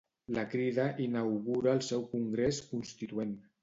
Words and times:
La 0.37 0.45
Crida 0.53 0.87
inaugura 1.05 1.77
el 1.77 1.87
seu 1.91 2.05
congrés 2.17 2.67
constituent. 2.75 3.43